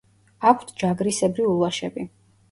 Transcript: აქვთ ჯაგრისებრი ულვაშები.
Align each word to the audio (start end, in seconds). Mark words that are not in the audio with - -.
აქვთ 0.51 0.71
ჯაგრისებრი 0.83 1.45
ულვაშები. 1.49 2.07